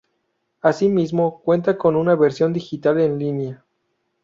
Asimismo 0.63 1.41
cuenta 1.41 1.77
con 1.77 1.95
una 1.95 2.15
versión 2.15 2.53
digital 2.53 2.99
en 3.01 3.19
línea. 3.19 3.63